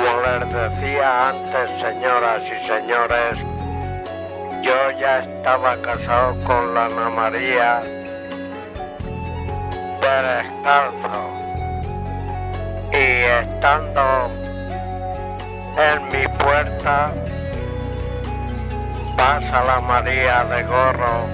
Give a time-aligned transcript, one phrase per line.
[0.00, 3.38] les decía antes, señoras y señores,
[4.62, 7.80] yo ya estaba casado con la Ana María
[10.00, 11.22] del Escalzo
[12.92, 13.04] y
[13.44, 14.30] estando
[15.76, 17.12] en mi puerta
[19.16, 21.26] pasa la María de gorro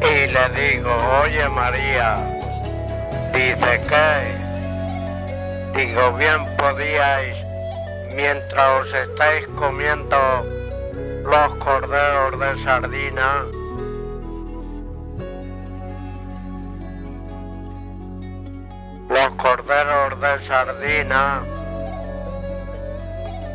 [0.00, 2.18] y le digo, oye María,
[3.32, 4.45] dice que,
[5.76, 7.36] digo, bien podíais,
[8.14, 10.16] mientras os estáis comiendo
[11.22, 13.44] los corderos de sardina,
[19.10, 21.42] los corderos de sardina,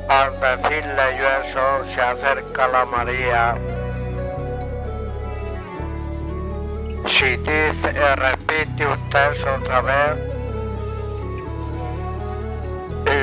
[0.07, 3.55] al decirle yo eso, se acerca la María.
[7.07, 10.40] Si dice, repite usted otra vez,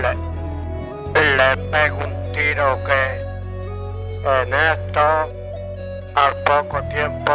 [0.02, 0.14] le,
[1.36, 3.28] le pego un tiro que
[4.24, 5.32] en esto,
[6.14, 7.32] al poco tiempo,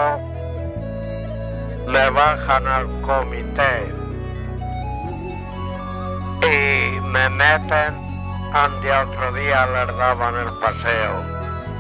[1.88, 3.91] me bajan al comité
[6.41, 8.03] y me meten
[8.53, 11.23] donde otro día les daban el paseo.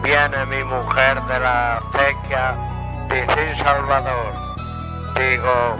[0.01, 2.55] Viene mi mujer de la acequia,
[3.09, 4.33] dice Salvador.
[5.15, 5.77] Digo,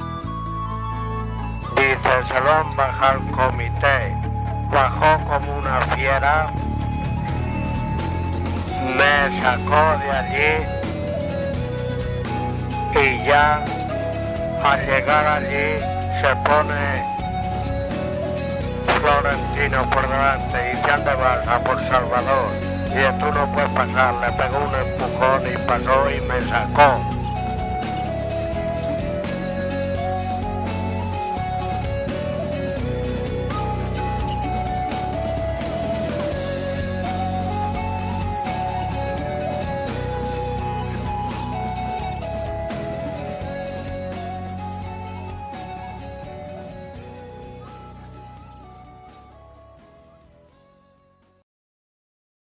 [1.75, 4.32] dice, se lo han bajado al comité.
[4.71, 6.49] Bajó como una fiera,
[8.97, 10.83] me sacó de allí
[12.95, 13.63] y ya
[14.63, 15.79] al llegar allí
[16.21, 17.13] se pone
[18.99, 22.51] Florentino por delante y se anda baja por Salvador.
[22.91, 27.12] Y tú no puedes pasar, le pegó un empujón y pasó y me sacó.